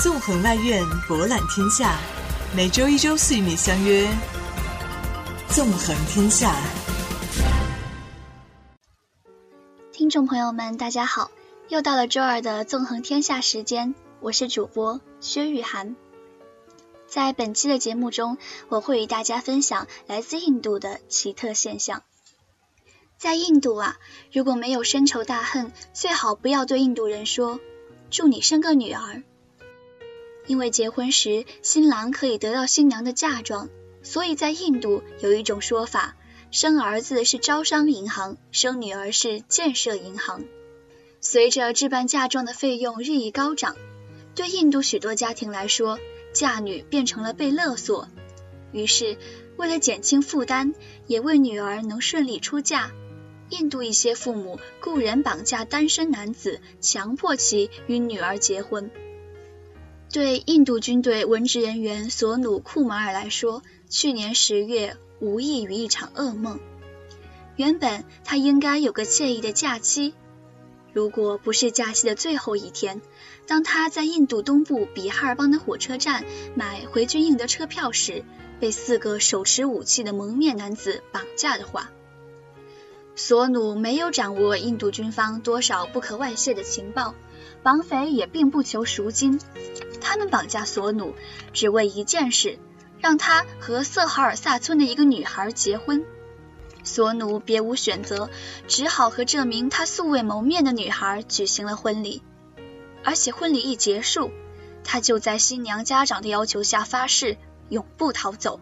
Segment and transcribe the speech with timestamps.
[0.00, 1.98] 纵横外院，博览天下。
[2.54, 4.06] 每周一、周四与你相约
[5.48, 6.54] 《纵横天下》。
[9.90, 11.32] 听众朋友们，大家好，
[11.68, 15.96] 又到了周二的《纵横天下》时间，我是主播薛玉涵。
[17.08, 18.38] 在本期的节目中，
[18.68, 22.04] 我会与大家分享来自印度的奇特现象。
[23.16, 23.96] 在印度啊，
[24.32, 27.58] 如果没有深仇大恨，最好不要对印度人说
[28.12, 29.24] “祝你生个女儿”。
[30.48, 33.68] 因为结婚时新郎可以得到新娘的嫁妆，
[34.02, 36.16] 所以在印度有一种说法：
[36.50, 40.42] 生儿子是招商银行，生女儿是建设银行。
[41.20, 43.76] 随着置办嫁妆的费用日益高涨，
[44.34, 45.98] 对印度许多家庭来说，
[46.32, 48.08] 嫁女变成了被勒索。
[48.72, 49.18] 于是，
[49.56, 50.74] 为了减轻负担，
[51.06, 52.90] 也为女儿能顺利出嫁，
[53.50, 58.90] 印度一些父母雇人绑架单身男子，强迫其与女儿结婚。
[60.10, 66.58] 对印度军队文职人员索努库马尔来说，去年十月无异于一场噩梦。
[67.56, 70.14] 原本他应该有个惬意的假期，
[70.94, 73.02] 如果不是假期的最后一天，
[73.46, 78.24] 当他在印度东部比哈尔邦的火车站买回军营的车票时，
[78.60, 81.90] 被四个手持武器的蒙面男子绑架的话，
[83.14, 87.14] 索努没有掌握印度军方多少不可外泄的情报。
[87.62, 89.40] 绑匪也并不求赎金，
[90.00, 91.14] 他们绑架索努
[91.52, 92.58] 只为一件事，
[93.00, 96.04] 让他和色哈尔萨村的一个女孩结婚。
[96.84, 98.30] 索努别无选择，
[98.66, 102.22] 只好和这名他素未谋面的女孩举行了婚礼。
[103.04, 104.30] 而且婚礼一结束，
[104.84, 107.36] 他就在新娘家长的要求下发誓
[107.68, 108.60] 永不逃走。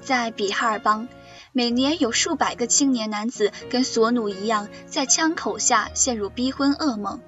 [0.00, 1.08] 在比哈尔邦。
[1.54, 7.20] 每年有数百个青年男子跟索努一样，在枪口下陷入逼婚噩梦。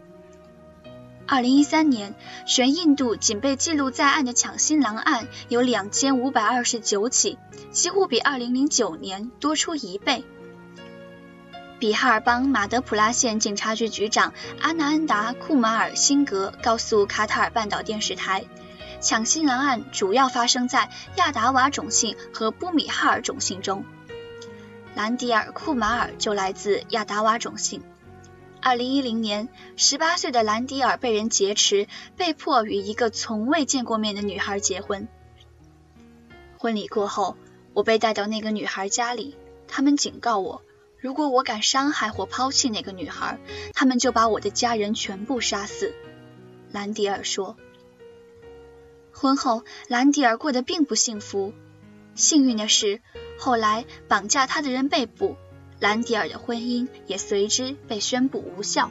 [1.27, 2.15] 二零一三年，
[2.47, 7.39] 全印度仅被记录在案的抢新郎案有两千五百二十九起，
[7.71, 10.25] 几乎比二零零九年多出一倍。
[11.79, 18.47] 比哈尔邦马德普拉县警察局局长阿纳恩达库马尔辛格告诉卡塔尔半岛电视台，
[19.03, 23.85] 抢新郎案主要发生在亚达瓦种姓和布米哈尔种姓中。
[24.95, 27.83] 兰迪尔·库马尔就来自亚达瓦种姓。
[28.61, 35.09] 二零一零年，十八岁的兰迪尔被人劫持，被迫与一个从未见过面的女孩结婚。
[36.57, 37.37] 婚礼过后，
[37.73, 40.63] 我被带到那个女孩家里，他们警告我，
[40.97, 43.41] 如果我敢伤害或抛弃那个女孩，
[43.75, 45.93] 他们就把我的家人全部杀死。
[46.71, 47.57] 兰迪尔说。
[49.13, 51.53] 婚后，兰迪尔过得并不幸福。
[52.15, 53.03] 幸运的是。
[53.39, 55.37] 后来，绑架他的人被捕，
[55.81, 58.91] 兰迪尔的婚姻也随之被宣布无效。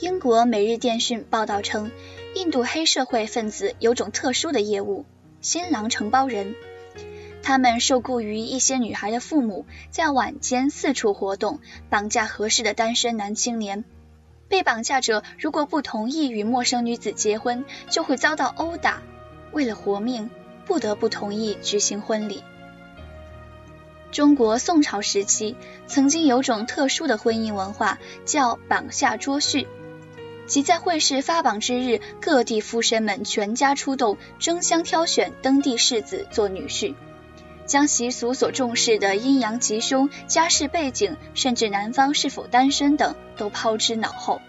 [0.00, 1.90] 英国《每日电讯》报道称，
[2.34, 5.04] 印度黑社会分子有种特殊的业务——
[5.40, 6.54] 新郎承包人。
[7.42, 11.60] 他们受雇于一些女孩的父母，在晚间四处活动，
[11.90, 13.84] 绑架合适的单身男青年。
[14.48, 19.02] 被绑架者如果不同意与陌生女子结婚，就会遭到殴打。
[19.52, 20.30] 为了活命。
[20.72, 22.42] 不得不同意举行婚礼。
[24.10, 25.54] 中国宋朝时期
[25.86, 29.66] 曾经有种特殊的婚姻文化，叫榜下捉婿，
[30.46, 36.94] 即在会试发榜之日，各地夫绅们全家出动，争相挑选登第世子做女婿，
[37.66, 44.40] 将习俗所重视的阴阳吉凶、家世背景，甚至男方是否单身等，都抛之脑后。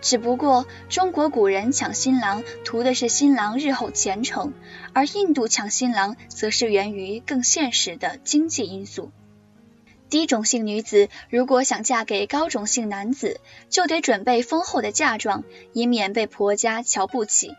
[0.00, 4.54] 只不过，中国古人抢新郎图的是新郎日后前程，
[4.92, 9.10] 而印度抢新郎则是源于更现实的经济因素。
[10.08, 17.54] 低种姓女子如果想嫁给高种姓男子，就得准备丰厚的嫁妆，以免被婆家瞧不起。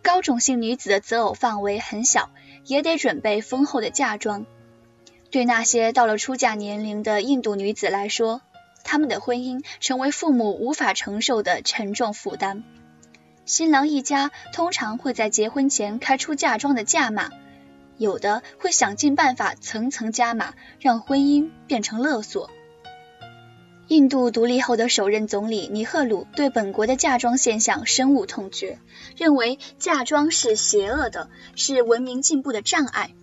[0.00, 2.30] 高种姓女子的择偶范围很小，
[2.64, 4.46] 也得准备丰厚的嫁妆。
[5.30, 8.42] 对那些到了出嫁年龄的印度女子来说，
[8.92, 12.62] 他们的婚姻成为父母无法承受的沉重负担。
[13.46, 17.30] 新郎一家通常会在结婚前开出嫁妆的价码，
[17.96, 22.50] 有的会想尽办法层层加码，让婚姻变成勒索。
[23.88, 28.78] 印度独立后的首任总理尼赫鲁对本国的嫁妆现象深恶痛绝，
[29.16, 33.14] 认为嫁妆是邪恶的，是文明进步的障碍。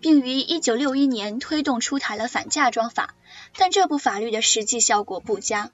[0.00, 3.14] 并于一九六一年推动出台了反嫁妆法，
[3.56, 5.70] 但这部法律的实际效果不佳。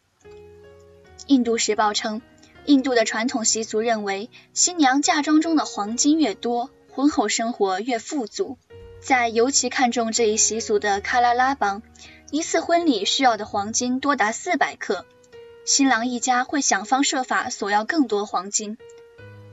[1.26, 2.22] 印度时报称，
[2.66, 8.58] 印度的传统习俗认为，新娘嫁妆中的黄金越多，婚后生活越富足。
[9.00, 11.82] 在尤其看重这一习俗的喀拉拉邦，
[12.30, 15.04] 一次婚礼需要的黄金多达四百克，
[15.66, 18.78] 新郎一家会想方设法索要更多黄金。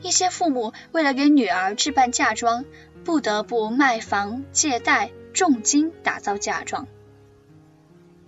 [0.02, 2.66] 一些父母为了给女儿置办嫁妆，
[3.04, 6.88] 不得不卖房借贷重金打造嫁妆。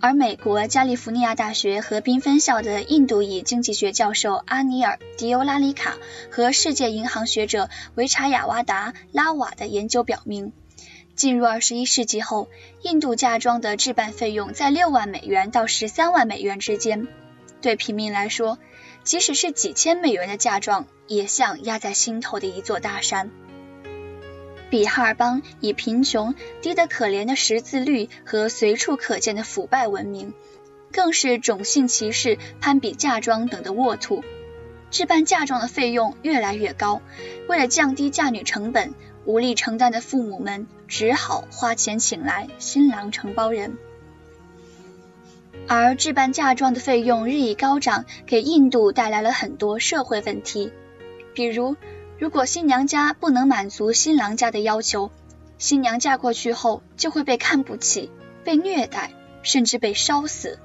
[0.00, 5.96] 而美国加利福尼亚大学河滨分校的印度裔经济学教授阿尼尔·迪欧拉里卡
[6.30, 10.52] 和世界银行学者维查亚瓦达拉瓦的研究表明，
[11.14, 12.48] 进入二十一世纪后，
[12.82, 17.08] 印度嫁妆的置办费用在六万美元到十三万美元之间。
[17.62, 18.58] 对平民来说，
[19.04, 23.30] 即使是几千美元的嫁妆，也像压在心头的一座大山。
[24.74, 30.34] 比哈尔邦以贫穷、低得可怜的识字率和随处可见的腐败闻名，
[30.90, 34.24] 更是种姓歧视、攀比嫁妆等的沃土。
[34.90, 37.02] 置办嫁妆的费用越来越高，
[37.46, 38.94] 为了降低嫁女成本，
[39.24, 43.78] 无力承担的父母们只好花钱请来新郎承包人。
[45.68, 50.72] 而置办嫁妆的费用日益高涨，给印度带来了很多社会问题，
[51.32, 51.76] 比如。
[52.18, 55.10] 如果新娘家不能满足新郎家的要求，
[55.58, 58.10] 新娘嫁过去后就会被看不起、
[58.44, 59.12] 被虐待，
[59.42, 60.58] 甚至被烧死。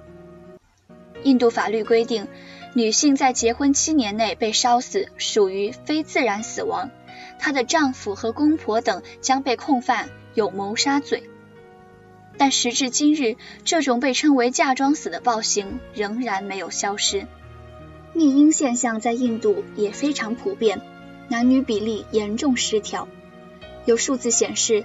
[1.24, 2.28] 印度法律规定，
[2.74, 6.92] 女性在结婚七年内被烧死属于非自然死亡，
[7.40, 11.30] 她的丈夫和公婆等将被控犯有谋杀罪。
[12.38, 13.36] 但时至今日，
[13.66, 17.28] 这种被称为“嫁妆死”的暴行仍然没有消失。
[18.14, 20.80] 逆婴现象在印度也非常普遍。
[21.30, 23.08] 男女比例严重失调，
[23.86, 24.84] 有数字显示，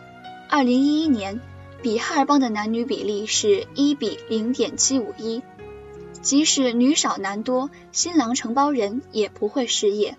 [0.51, 1.41] 二零一一年
[1.83, 5.43] 比哈尔邦的男女比例是一比零点七五一，
[6.21, 10.19] 即使女少男多，新郎承包人也不会失业。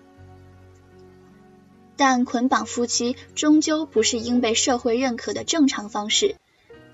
[1.96, 6.34] 但捆绑夫妻终究不是应被社会认可的正常方式。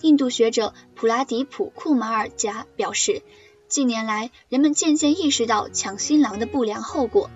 [0.02, 3.23] 印度学者普拉迪普库马尔加表示，
[3.67, 7.31] 近年来人们渐渐意识到抢新郎的不良后果。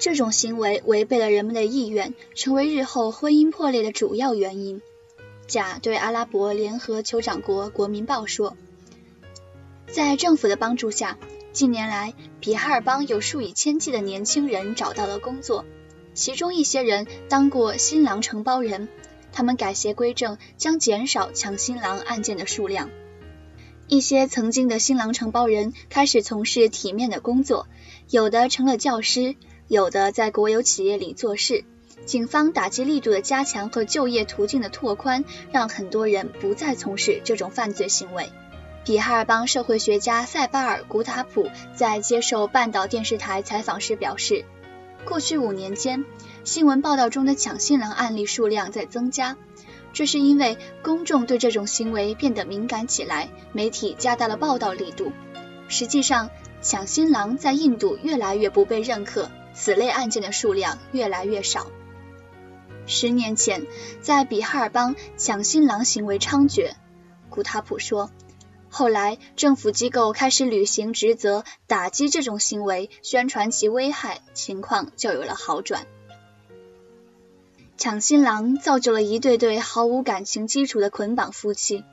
[0.00, 4.80] 这种行为违背了人们的意愿，成为日后婚姻破裂的主要原因。
[5.46, 8.56] 甲对阿拉伯联合酋长国国民报说，
[9.92, 11.18] 在政府的帮助下，
[11.52, 15.66] 近年来比哈尔邦有数以千计的年轻人找到了工作，
[16.14, 18.88] 其中一些人当过新郎承包人，
[19.32, 22.88] 他们改邪归正，将减少抢新郎案件的数量。
[23.86, 27.66] 一些曾经的新郎承包人开始从事体面的工作，
[28.08, 29.36] 有的成了教师。
[29.70, 31.62] 有的在国有企业里做事，
[32.04, 38.32] 警方打击力度的加强和就业途径的拓宽，让很多人不再从事这种犯罪行为。
[38.84, 44.44] 比哈尔邦社会学家塞巴尔古塔普在接受半岛电视台采访时表示，
[45.04, 46.04] 过去五年间，
[46.42, 49.36] 新闻报道中的抢新郎案例数量在增加，
[49.92, 55.12] 这是因为公众对这种行为变得敏感起来，媒体加大了报道力度。
[55.68, 56.28] 实际上，
[56.60, 59.30] 抢新郎在印度越来越不被认可。
[59.60, 61.66] 此类案件的数量越来越少。
[62.86, 63.66] 十年前，
[64.00, 66.72] 在比哈尔邦抢新郎行为猖獗，
[67.28, 68.10] 古塔普说，
[68.70, 75.86] 后来政府机构开始履行职责，打击这种行为，宣传其危害，情况就有了好转。
[77.76, 81.84] 抢新郎造就了一对对毫无感情基础的捆绑夫妻，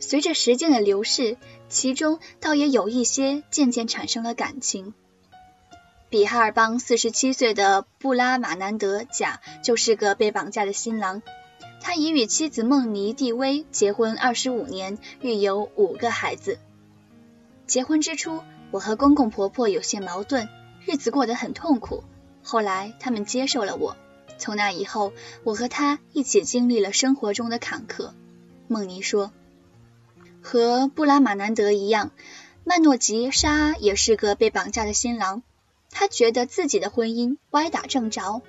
[0.00, 1.36] 随着时间的流逝，
[1.68, 4.94] 其中倒也有一些渐渐产生了感情。
[6.12, 11.22] 比哈尔邦四十七岁的布拉马南德贾就是个被绑架的新郎，
[11.80, 16.58] 他已与妻子孟尼蒂薇结婚二十五年，育有五个孩子。
[17.66, 20.50] 结婚之初，我和公公婆婆有些矛盾，
[20.84, 22.04] 日子过得很痛苦。
[22.42, 23.96] 后来他们接受了我，
[24.36, 25.14] 从那以后，
[25.44, 28.10] 我和他一起经历了生活中的坎坷。
[28.68, 29.32] 孟尼说，
[30.42, 32.10] 和布拉马南德一样，
[32.64, 35.42] 曼诺吉沙也是个被绑架的新郎。
[35.92, 38.42] 他觉得自己的婚姻歪打正着。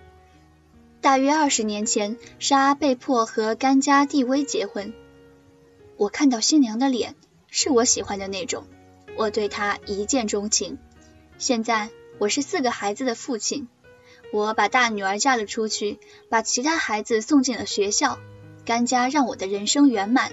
[1.02, 4.94] 大约二十年前，莎被迫和甘加蒂威结婚。
[5.98, 7.16] 我看到新娘的脸，
[7.50, 8.66] 是我喜欢的那种，
[9.18, 10.80] 我对她一见钟情。
[11.38, 13.68] 现在我是四个孩子的父亲，
[14.32, 18.18] 我把大女儿嫁了出去，把其他孩子送进了学校。
[18.66, 20.32] 甘家让我的人生圆满，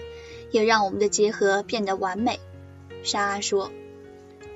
[0.52, 2.38] 也让我们的结合变得完美。
[3.02, 3.72] 莎说。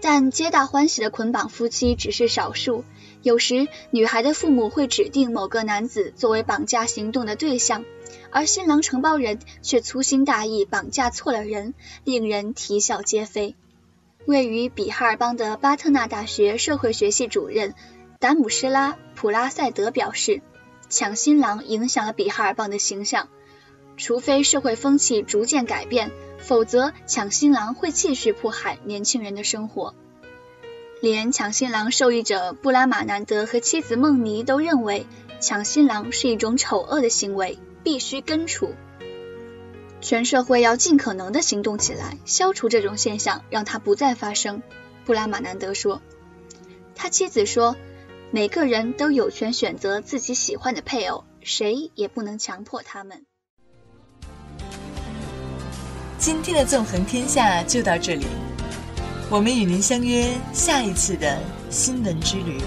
[0.06, 2.84] 但皆大欢喜的捆绑夫妻只是少数，
[3.22, 7.86] 有时女孩的父母会指定某个男子作为绑架行动的对象，
[8.30, 11.72] 而新郎承包人却粗心大意绑架错了人，
[12.04, 13.56] 令人啼笑皆非。
[14.26, 17.74] 位于比哈尔邦的巴特纳大学社会学系主任
[18.20, 20.42] 达姆施拉普拉塞德表示，
[20.90, 23.30] 抢新郎影响了比哈尔邦的形象，
[23.96, 26.10] 除非社会风气逐渐改变。
[26.38, 29.94] 否则，抢新郎会继续迫害年轻人的生活。
[31.00, 35.06] 连抢新郎受益者布拉马南德和妻子梦妮都认为
[35.40, 38.74] 抢新郎是一种丑恶的行为，必须根除。
[40.02, 44.62] 全社会要尽可能的行动起来，消除这种现象，让它不再发生。
[45.06, 46.02] 布拉马南德说。
[46.94, 47.76] 他妻子说
[48.30, 53.24] ：“每个人都有权选择自己喜欢的配偶，谁也不能强迫他们。”
[56.24, 58.24] 今天的纵横天下就到这里，
[59.28, 61.38] 我们与您相约下一次的
[61.68, 62.58] 新闻之旅。